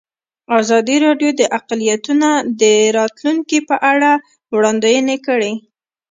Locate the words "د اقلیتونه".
1.39-2.29